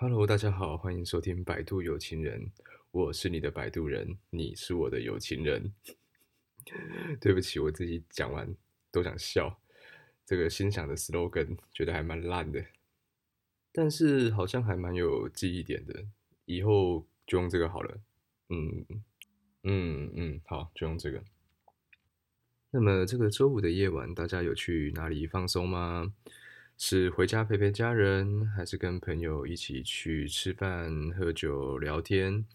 [0.00, 2.40] Hello，大家好，欢迎收听《百度有情人》，
[2.92, 5.74] 我是你的摆渡人，你是我的有情人。
[7.20, 8.48] 对不起，我自己讲完
[8.92, 9.60] 都想笑，
[10.24, 12.64] 这个心想的 slogan 觉得还蛮烂的，
[13.72, 16.06] 但是好像还蛮有记忆点的，
[16.44, 18.00] 以后就用这个好了。
[18.50, 18.86] 嗯
[19.64, 21.24] 嗯嗯，好，就用这个。
[22.70, 26.14] 那么这个周五的夜晚，大家有去哪里放松吗？
[26.80, 32.46] 是回家陪陪家人，还是跟朋友一起去吃饭、喝酒、聊天？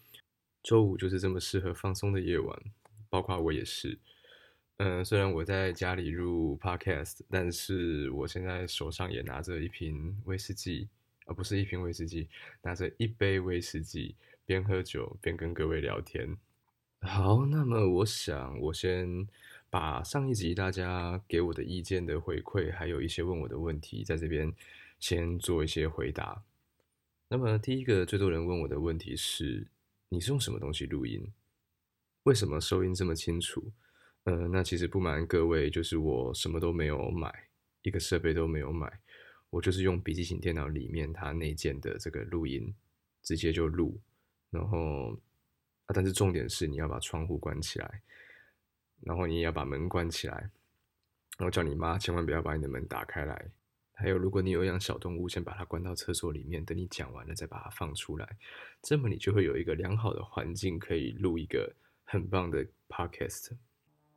[0.62, 2.58] 周五就是这么适合放松的夜晚，
[3.10, 3.98] 包括我也是。
[4.78, 10.88] 嗯，虽然我在家里录 podcast，但是我现在手上也拿着一瓶威士忌，
[11.26, 12.26] 而不是一瓶威士忌，
[12.62, 14.16] 拿着一杯威士忌，
[14.46, 16.34] 边喝酒边跟各位聊天。
[17.02, 19.28] 好，那么我想我先。
[19.74, 24.54] 把上一集大家给我的意见的回馈，还有一些问我的问题，在这边
[25.00, 26.44] 先做一些回答。
[27.26, 29.66] 那么第一个最多人问我的问题是：
[30.10, 31.26] 你是用什么东西录音？
[32.22, 33.72] 为什么收音这么清楚？
[34.22, 37.34] 呃，那其实不瞒各位，就是我什么都没有买，
[37.82, 39.00] 一个设备都没有买，
[39.50, 42.72] 我就是用笔记型电脑里面它内建的这个录音，
[43.24, 44.00] 直接就录。
[44.50, 45.10] 然后
[45.86, 48.02] 啊，但是重点是你要把窗户关起来。
[49.04, 50.50] 然后你也要把门关起来，
[51.38, 53.50] 然后叫你妈千万不要把你的门打开来。
[53.96, 58.36] 还有，如果你有养小动物，先把它关到厕所里面，等你讲完了再把它放出来，
[58.82, 63.52] 这么你就会有一个良好的环境可以录一个很棒的 podcast，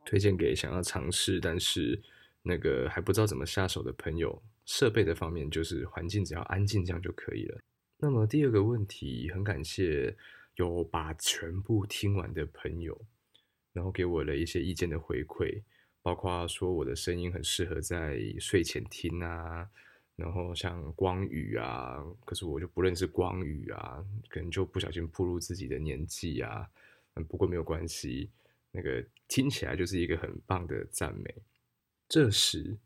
[0.03, 2.02] 推荐给想要尝试但是
[2.41, 4.41] 那个还不知道怎么下手的朋友。
[4.65, 7.58] 设备的方面就是环境只要安静这样就可以了。
[7.99, 10.13] 那么第二个问题，很感谢
[10.55, 12.99] 有把全部听完的朋友。
[13.78, 15.61] 然后给我了一些意见的回馈，
[16.02, 19.70] 包括说我的声音很适合在睡前听啊，
[20.16, 26.67] 然后像光宇啊，可是我就不认识光宇啊，可能就不小心暴露自己的年纪啊，
[27.30, 28.31] 不过没有关系，
[28.72, 31.36] 那个听起来就是一个很棒的赞美。
[32.10, 32.80] 这时，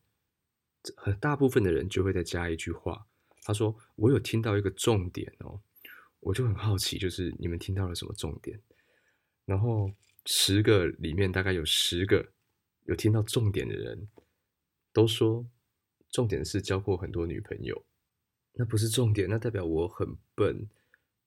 [0.98, 3.08] 很大部分的人就会再加一句话，
[3.44, 5.62] 他说：“我有听到一个重点哦。”
[6.20, 8.60] 我就很好奇，就是你们听到了什么重点？
[9.46, 9.90] 然后。
[10.26, 12.32] 十个里面大概有十个
[12.86, 14.08] 有听到重点的人，
[14.94, 15.46] 都说
[16.10, 17.84] 重点是交过很多女朋友，
[18.54, 20.68] 那不是重点，那代表我很笨，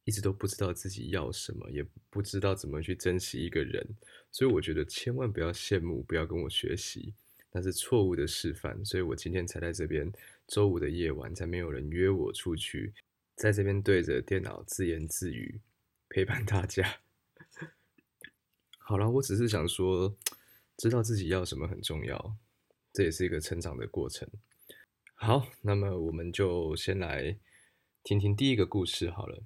[0.04, 3.86] 一直都不知道自己要什么，也不知道怎么去珍惜一个人，
[4.30, 7.14] 所以我觉得千万不要羡慕，不要跟我学习，
[7.50, 10.12] 那是错误的示范，所以我今天才在这边
[10.46, 12.92] 周五的夜晚，才没有人约我出去，
[13.36, 15.60] 在这边对着电脑自言自语，
[16.08, 17.03] 陪伴大家。
[18.86, 20.14] 好了，我只是想说，
[20.76, 22.36] 知道自己要什么很重要，
[22.92, 24.28] 这也是一个成长的过程。
[25.14, 27.38] 好，那么我们就先来
[28.02, 29.42] 听听第一个故事好了。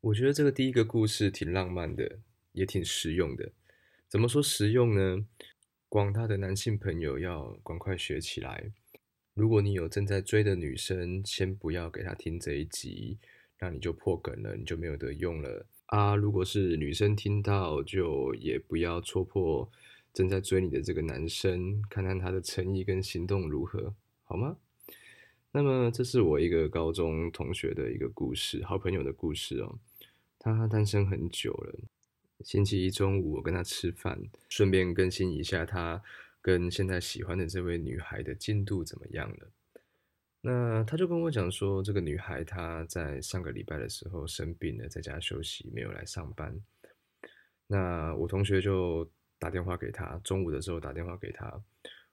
[0.00, 2.18] 我觉得这个第一个故事挺浪漫的，
[2.50, 3.52] 也挺实用的。
[4.08, 5.24] 怎么说实用呢？
[5.88, 8.72] 广大的男性朋友要赶快学起来。
[9.34, 13.20] 如果你有正在追的女生，先不要给她听这一集，
[13.60, 15.66] 那你就破梗了，你就没有得用了。
[15.86, 19.70] 啊，如果是女生听到，就也不要戳破
[20.12, 24.56] 正在追你的这个男生，看看他的诚意跟行动如何，好吗？
[25.52, 29.78] 那么，这是我一个高中同学的一个故事，好朋友的故事哦。
[30.38, 31.78] 他单身很久了，
[32.44, 36.02] 星期一中午我跟他吃饭，顺便更新一下他
[36.42, 39.48] 跟现在喜欢的这位女孩的进度怎么样了。
[40.48, 46.56] 那他就跟我讲说，这个女孩她在上个礼拜的时候生病了，在家休息，没有来上班。
[47.66, 51.60] 那我同学就打电话给她，中午的时候打电话给她，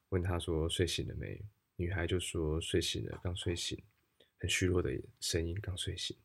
[0.10, 1.40] 问她说睡醒了没？
[1.76, 3.80] 女孩就说睡醒了，刚睡醒，
[4.40, 4.90] 很虚弱的
[5.20, 6.18] 声音，刚睡醒。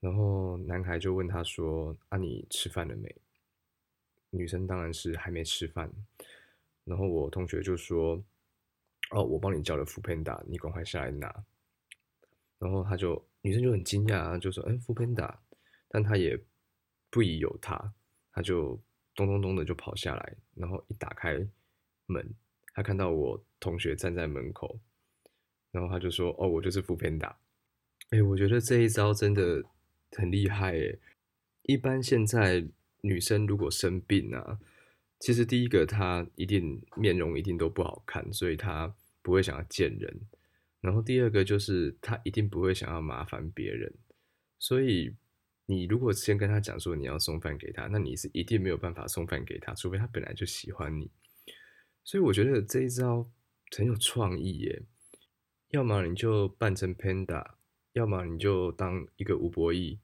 [0.00, 3.16] 然后男孩就问她说：“啊，你吃饭了没？”
[4.28, 5.90] 女生当然是还没吃饭。
[6.84, 8.22] 然后我同学就说。
[9.10, 11.44] 哦，我帮你叫了福片达，你赶快下来拿。
[12.58, 15.40] 然后他就女生就很惊讶，就说：“哎，福片达。”
[15.88, 16.36] 但他也
[17.10, 17.94] 不疑有他，
[18.32, 18.80] 他就
[19.14, 21.38] 咚咚咚的就跑下来，然后一打开
[22.06, 22.34] 门，
[22.74, 24.78] 他看到我同学站在门口，
[25.70, 27.38] 然后他就说：“哦，我就是福片达。”
[28.10, 29.62] 哎，我觉得这一招真的
[30.12, 30.98] 很厉害哎。
[31.62, 32.66] 一般现在
[33.02, 34.58] 女生如果生病啊。
[35.18, 40.20] 其实第一个，他一定面容一定都不好看，所以他不会想要见人。
[40.80, 43.92] 然后第二个就是他一定不会想要麻烦别人，
[44.58, 45.16] 所以
[45.64, 51.10] 你如果先跟他讲说你要送饭给他，那你是一定没有办法送饭给他，除非他本来就喜欢你。
[52.04, 53.28] 所以我觉得这一招
[53.76, 54.82] 很有创意耶。
[55.70, 57.54] 要么你就扮成 panda，
[57.94, 59.98] 要么你就当一个吴博义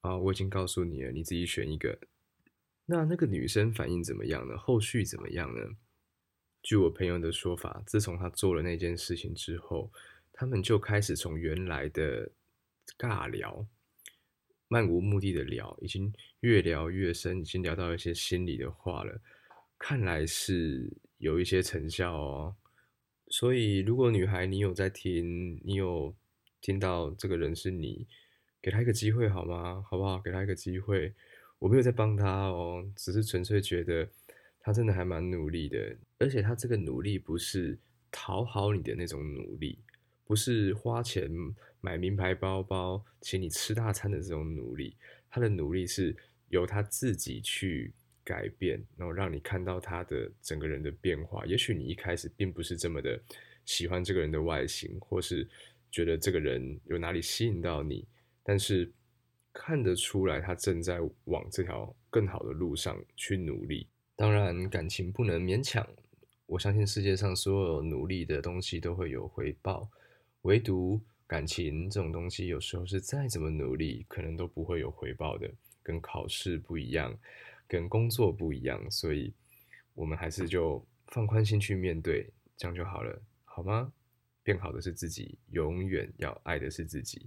[0.00, 1.98] 啊，我已经告诉你了，你自己选一个。
[2.86, 4.56] 那那个女生反应怎么样呢？
[4.56, 5.60] 后续怎么样呢？
[6.62, 9.92] 据我朋友的说法，自从他做了那件事情之后，
[10.32, 12.30] 他们就开始从原来的
[12.96, 13.66] 尬聊、
[14.68, 19.20] 漫无目的的聊，已经越聊越深，已经聊到一些心里的话了。
[19.78, 22.56] 看来是有一些成效哦。
[23.28, 26.14] 所以，如果女孩你有在听，你有
[26.60, 28.06] 听到这个人是你，
[28.62, 29.84] 给他一个机会好吗？
[29.88, 30.20] 好不好？
[30.20, 31.12] 给他一个机会。
[31.58, 34.06] 我没有在帮他哦，只是纯粹觉得
[34.60, 37.78] 他真的还蛮努力的，而且他这个努力不是
[38.10, 39.78] 讨好你的那种努力，
[40.24, 41.30] 不是花钱
[41.80, 44.96] 买名牌包包请你吃大餐的这种努力，
[45.30, 46.14] 他的努力是
[46.50, 47.92] 由他自己去
[48.22, 51.46] 改变，然后让你看到他的整个人的变化。
[51.46, 53.18] 也许你一开始并不是这么的
[53.64, 55.48] 喜欢这个人的外形，或是
[55.90, 58.06] 觉得这个人有哪里吸引到你，
[58.42, 58.92] 但是。
[59.58, 63.88] 看得出来，他正在往这条更好的路上去努力。
[64.14, 65.84] 当然，感情不能勉强。
[66.44, 69.88] 我相信世界上所有努力的东西都会有回报，
[70.42, 75.50] 唯独感情这种东西，有时候是再怎么努力，可能都不会有回报的。
[75.82, 77.18] 跟考试不一样，
[77.66, 79.32] 跟工作不一样，所以
[79.94, 82.28] 我们还是就放宽心去面对，
[82.58, 83.90] 这样就好了，好吗？
[84.42, 87.26] 变好的是自己，永远要爱的是自己。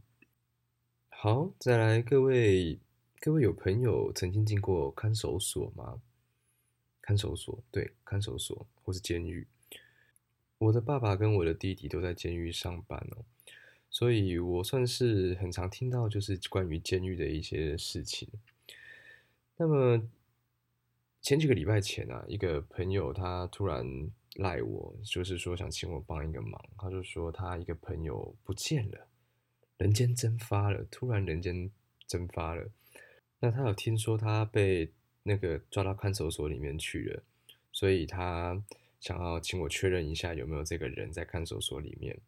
[1.21, 2.79] 好，再来，各位，
[3.19, 6.01] 各位有朋友曾经进过看守所吗？
[7.01, 9.45] 看守所，对，看守所或是监狱。
[10.59, 13.25] 我的爸爸跟我的弟弟都在监狱上班哦，
[13.89, 18.29] 所以我算是很常听到就是关于监狱的一些事情。
[19.57, 20.01] 那么
[21.21, 29.08] 前几个礼拜前啊，一个朋友他突然赖我，就是说想请我帮一个忙，他就说他一个朋友不见了。
[29.79, 31.71] 人间蒸发了，突然人间
[32.05, 32.69] 蒸发了。
[33.39, 34.91] 那他有听说他被
[35.23, 37.23] 那个抓到看守所里面去了，
[37.71, 38.61] 所以他
[38.99, 42.19] 想要请我确认一下有没有这个人在看守所里面。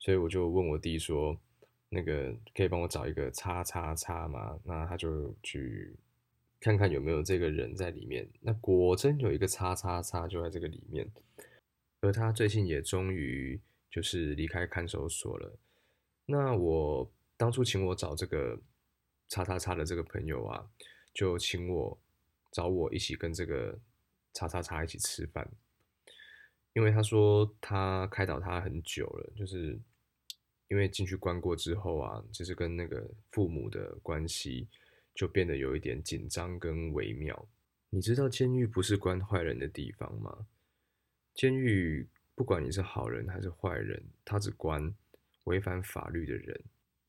[0.00, 1.38] 所以我就问我弟说
[1.90, 5.94] ：“那个可以帮我找一个叉叉叉吗？”那他就去
[6.58, 8.28] 看看有没有这个人在里面。
[8.40, 11.08] 那果真有一个叉叉叉就在这个里面，
[12.00, 15.56] 而他最近也终于就是离开看守所了。
[16.30, 18.56] 那我当初请我找这个
[19.28, 20.64] 叉叉叉的这个朋友啊，
[21.12, 21.98] 就请我
[22.52, 23.76] 找我一起跟这个
[24.32, 25.50] 叉叉叉一起吃饭，
[26.72, 29.76] 因为他说他开导他很久了，就是
[30.68, 34.68] 因为进去关过之后啊，就是跟那个父母的关系
[35.12, 37.48] 就变得有一点紧张跟微妙。
[37.88, 40.46] 你知道监狱不是关坏人的地方吗？
[41.34, 44.94] 监狱不管你是好人还是坏人，他只关。
[45.44, 46.64] 违反法律的人，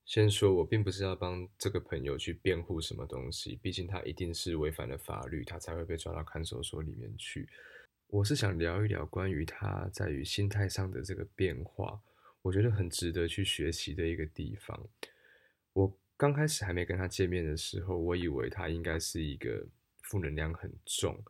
[0.06, 7.48] 先说，我并不是要帮这个朋友去辩护什么东西，毕竟他一定是违反了法律，他才会被抓到看守所里面去。
[8.08, 12.02] 我是想聊一聊关于他在于心态上的这个变化，
[12.42, 14.90] 我觉得很值得去学习的一个地方。
[15.74, 19.66] 我刚开始还没跟他见面的时候，我以为他应该是一个
[20.04, 21.24] 负能量很重，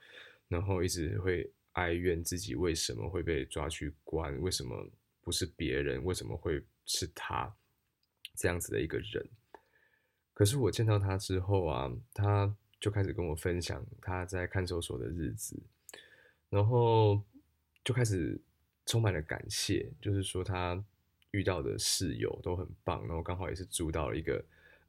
[0.47, 4.89] 然后一直会哀怨自己为什么会被抓去关，为什么
[5.21, 6.63] 不是别人，为什么会。
[6.83, 7.56] 是他
[8.35, 9.25] 这样子的一个人，
[10.33, 15.61] 可是我见到他之后啊，他就开始跟我分享他在看守所的日子，
[16.49, 17.23] 然后
[17.83, 18.42] 就开始
[18.87, 20.83] 充满了感谢，就是说他
[21.30, 24.44] 遇到的室友都很棒，然后刚好也是住到了一个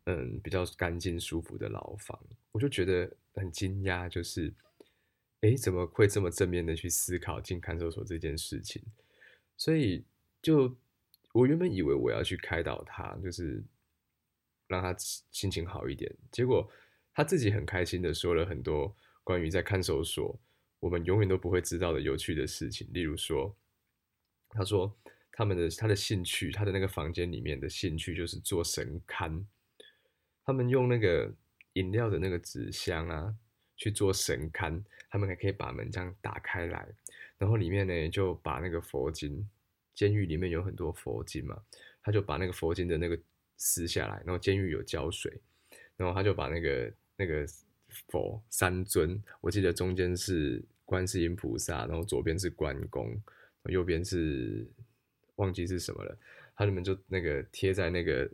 [0.04, 2.18] 嗯比较干净舒服的牢房，
[2.50, 4.52] 我就觉得很惊讶，就是
[5.42, 8.82] 哎怎么会这么正面的去思考进看守所这件事情，
[9.56, 10.04] 所以
[10.42, 10.76] 就。
[11.34, 13.64] 我原本以为我要去开导他，就是
[14.66, 16.14] 让他心情好一点。
[16.30, 16.70] 结果
[17.14, 18.94] 他自己很开心的说了很多
[19.24, 20.38] 关于在看守所
[20.78, 22.86] 我们永远都不会知道的有趣的事情。
[22.92, 23.56] 例如说，
[24.50, 24.94] 他说
[25.32, 29.42] 他们的他的兴趣，他的那个房间里面的兴趣就是做神龛。
[30.44, 31.34] 他们用那个
[31.72, 33.34] 饮料的那个纸箱啊
[33.78, 36.86] 去做神龛，他们还可以把门这样打开来，
[37.38, 39.48] 然后里面呢就把那个佛经。
[39.94, 41.60] 监狱里面有很多佛经嘛，
[42.02, 43.18] 他就把那个佛经的那个
[43.56, 45.32] 撕下来，然后监狱有胶水，
[45.96, 47.46] 然后他就把那个那个
[48.08, 53.14] 佛三尊，我记得中间是观世音菩萨，然后左边是关公，
[53.64, 54.66] 右边是
[55.36, 56.18] 忘记是什么了，
[56.56, 58.28] 他们就那个贴在那个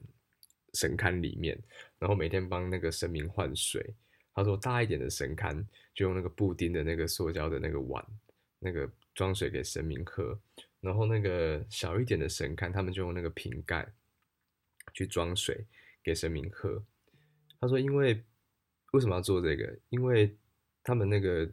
[0.75, 1.59] 神龛里面，
[1.99, 3.95] 然后每天帮那个神明换水。
[4.35, 8.05] 他说大一点的神龛就用那个布丁的那个塑胶的那个碗，
[8.61, 10.39] 那个装水给神明喝。
[10.81, 13.93] 然后那个小一点的神龛，他们就用那个瓶盖，
[14.93, 15.67] 去装水
[16.03, 16.83] 给神明喝。
[17.61, 18.23] 他说，因为
[18.93, 19.77] 为什么要做这个？
[19.91, 20.37] 因为
[20.85, 21.51] 他们那个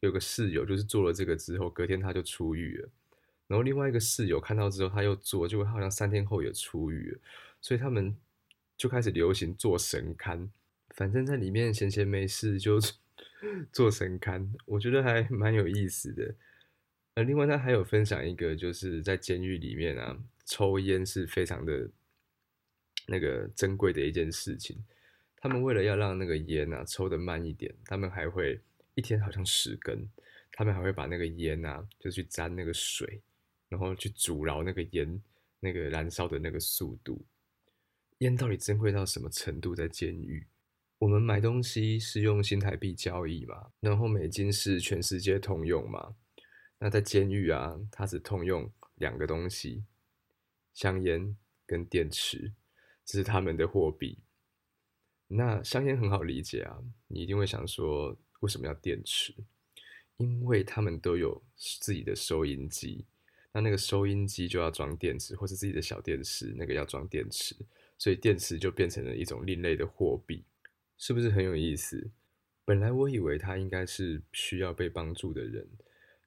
[0.00, 2.88] 有个室友，就是做了这个之后，隔天他就出狱了。
[3.46, 7.18] 然后另外一个室友看到之后，他又做，结果好像三天后也出狱了。
[7.60, 8.16] 所以他们
[8.76, 10.48] 就开始流行做神龛，
[10.90, 12.80] 反正在里面闲闲没事就
[13.70, 16.34] 做神龛，我觉得还蛮有意思的。
[17.14, 21.90] 呃，另外他还有分享一个，就是在监狱里面啊，抽烟是非常的
[23.06, 24.82] 那个珍贵的一件事情。
[25.36, 28.58] 他们为了要让那个烟啊抽的慢一点，他们还会
[28.94, 30.08] 一天好像十根，
[30.52, 33.20] 他们还会把那个烟啊就去沾那个水，
[33.68, 35.20] 然后去阻挠那个烟
[35.60, 37.26] 那个燃烧的那个速度。
[38.18, 39.74] 烟到底珍贵到什么程度？
[39.74, 40.46] 在监狱，
[40.98, 46.14] 我们买东西是用新台币交易嘛，然后美金是全世界通用嘛。
[46.84, 49.84] 那在监狱啊，它只通用两个东西：
[50.74, 52.54] 香烟跟电池，
[53.04, 54.18] 这是他们的货币。
[55.28, 59.32] 那香烟很好理解啊，你一定会想说，为什么要电池？
[60.16, 63.06] 因为他们都有自己的收音机，
[63.52, 67.54] 那那个收音机就要装电池，或是自己的小电池，那个要装电池，
[67.96, 70.42] 所以电池就变成了一种另类的货币，
[70.98, 72.10] 是不是很有意思？
[72.64, 75.68] 本来我以为他应该是需要被帮助的人。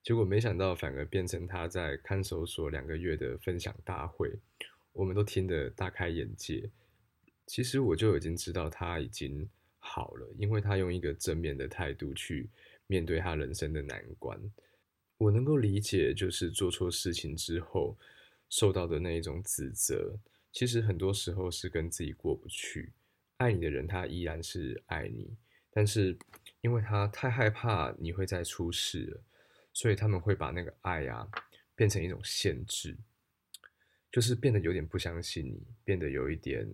[0.06, 4.32] 结果没想到，反而变成他在看守所两个月的分享大会，
[4.92, 6.70] 我们都听得大开眼界。
[7.44, 9.48] 其实我就已经知道他已经
[9.80, 12.48] 好了，因为他用一个正面的态度去
[12.86, 14.40] 面对他人生的难关。
[15.18, 17.98] 我能够理解，就是做错事情之后
[18.48, 20.16] 受到的那一种指责，
[20.52, 22.92] 其实很多时候是跟自己过不去。
[23.38, 25.36] 爱你的人，他依然是爱你，
[25.72, 26.16] 但是
[26.60, 29.20] 因为他太害怕你会再出事了。
[29.76, 31.28] 所以他们会把那个爱啊
[31.74, 32.96] 变成一种限制，
[34.10, 36.66] 就是变得有点不相信你，变得有一点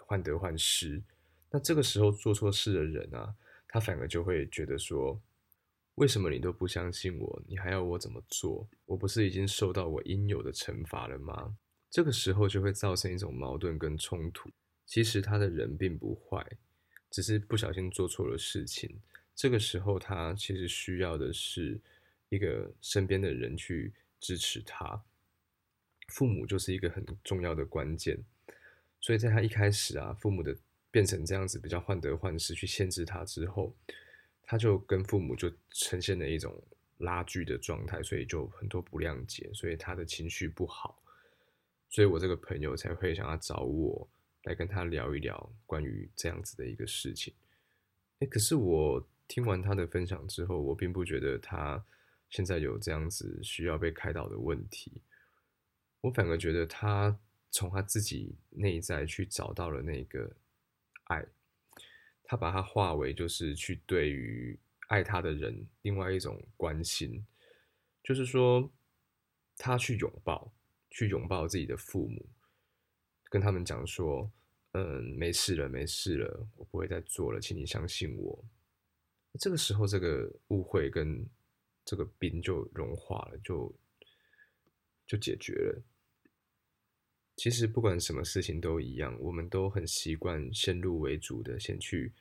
[0.00, 1.02] 患得患失。
[1.50, 3.36] 那这个时候做错事的人啊，
[3.68, 5.20] 他反而就会觉得说：
[5.96, 7.42] 为什么你都不相信我？
[7.46, 8.66] 你还要我怎么做？
[8.86, 11.58] 我不是已经受到我应有的惩罚了吗？
[11.90, 14.48] 这个时候就会造成一种矛盾跟冲突。
[14.86, 16.42] 其实他的人并不坏，
[17.10, 18.98] 只是不小心做错了事情。
[19.34, 21.78] 这个时候他其实需要的是。
[22.28, 25.00] 一个身边的人去支持他，
[26.08, 28.18] 父母就是一个很重要的关键。
[29.00, 30.56] 所以在他一开始啊，父母的
[30.90, 33.72] 变成这样子比较患得患失去限制他之后，
[34.42, 36.60] 他就跟父母就呈现了一种
[36.98, 41.00] 拉锯的状态，所以就很多不谅解，所以他的情绪不好。
[41.88, 44.08] 所以我这个朋友才会想要找我
[44.44, 47.32] 来跟他聊一聊关于这样子的一个事情。
[48.18, 51.84] 哎，可是我听完他的分享之后，我并不觉得他。
[52.28, 55.00] 现在有这样子需要被开导的问题，
[56.00, 57.16] 我反而觉得他
[57.50, 60.30] 从他自己内在去找到了那个
[61.04, 61.24] 爱，
[62.24, 67.24] 他把它化为就是去对于爱他的人另外一种关心，
[68.02, 68.68] 就是说
[69.56, 70.52] 他去拥抱，
[70.90, 72.28] 去拥抱自己的父母，
[73.30, 74.30] 跟他们讲说，
[74.72, 78.44] 嗯，没事了，没事了，我不会再做了，请你相信我。
[79.38, 81.24] 这个时候，这个误会跟。
[81.86, 83.74] 这个冰就融化了，就
[85.06, 85.82] 就解决了。
[87.36, 92.12] 其实不管什么事情都一样，我们都很习惯先入为主的先去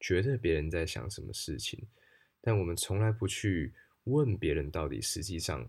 [0.00, 1.86] 觉得别人在想什么事情，
[2.40, 5.68] 但我们从来不去问别人到底实际上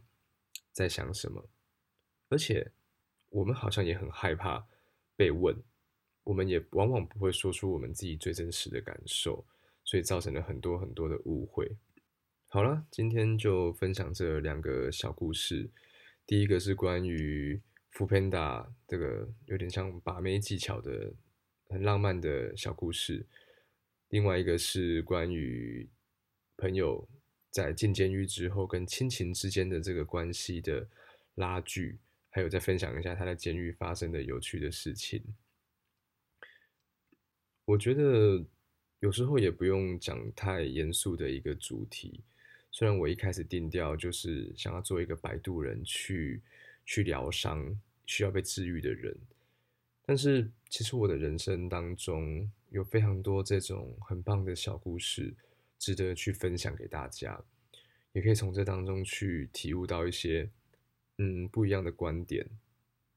[0.72, 1.50] 在想什么。
[2.30, 2.72] 而且
[3.30, 4.66] 我们好像也很害怕
[5.16, 5.56] 被问，
[6.24, 9.46] 我们也往往不会说出我们自己最真实的感受，
[9.84, 11.76] 所以造成了很多很多的误会。
[12.54, 15.72] 好了，今天就分享这两个小故事。
[16.28, 21.12] 第一个是关于福片达这个有点像把妹技巧的
[21.70, 23.26] 很浪漫的小故事，
[24.10, 25.90] 另外一个是关于
[26.56, 27.10] 朋友
[27.50, 30.88] 在进监狱之后跟亲情之间的这个关系的
[31.34, 31.98] 拉锯，
[32.30, 35.24] 还有再分享一下他在监狱发生的有趣的事情。
[37.66, 38.46] 我觉得
[39.00, 42.22] 有时候也不用讲太严肃的一个主题。
[42.76, 46.42] 虽然我一开始定调就是想要做一个摆渡人，去
[46.84, 49.16] 去疗伤需要被治愈的人，
[50.04, 55.36] 但是其实我的人生当中有非常多这种很棒的小故事，
[55.78, 57.40] 值得去分享给大家，
[58.12, 60.50] 也可以从这当中去体悟到一些
[61.20, 62.44] 嗯不一样的观点，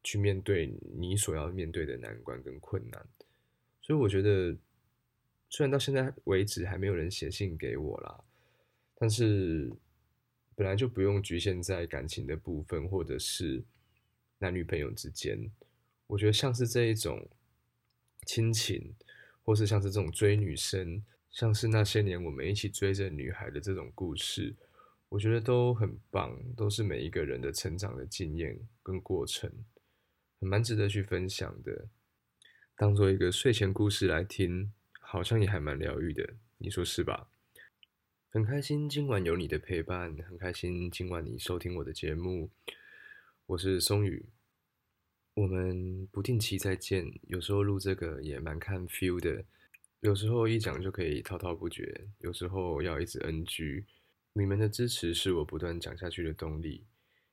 [0.02, 3.08] 去面对你所要面对的难关跟困难。
[3.80, 4.54] 所以我觉得，
[5.48, 8.22] 虽然到现在为止还没有人写信给我啦。
[8.98, 9.70] 但是
[10.54, 13.62] 本来就不用局限在感情的部分，或者是
[14.38, 15.50] 男女朋友之间。
[16.06, 17.28] 我觉得像是这一种
[18.24, 18.94] 亲情，
[19.44, 24.54] 或是像是这种追女生，像是那些年我们一起追着女孩的这种故事，
[25.08, 29.52] 我觉得都很棒，都是每一个人的成长的经验跟过程，
[30.40, 31.88] 很蛮值得去分享的，
[32.76, 37.28] 当做一个睡前故事来听，好像也还蛮疗愈的，你说是吧？
[38.36, 42.50] 很开心今晚有你的陪伴，很开心今晚你收听我的节目，
[43.46, 44.26] 我是松宇，
[45.32, 49.42] 我们不定期再见，有时候录这个也蛮看 feel 的，
[50.00, 53.86] 有时候一讲就可以滔滔不绝，有时候要一直 NG，
[54.34, 56.84] 你们的支持是我不断讲下去的动力，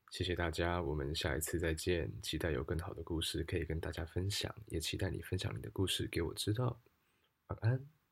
[0.10, 6.80] 谢谢大家，我们下一次再见，期待有更好的故事可以跟大家分享，也期待你分享你的故事给我知道，
[7.48, 8.03] 晚安。